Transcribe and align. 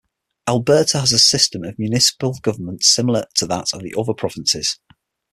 Alberta 0.47 0.99
has 0.99 1.11
a 1.13 1.19
system 1.19 1.63
of 1.63 1.77
municipal 1.77 2.33
government 2.41 2.81
similar 2.81 3.27
to 3.35 3.45
that 3.45 3.67
of 3.71 3.81
the 3.83 3.93
other 3.95 4.15
provinces. 4.15 4.79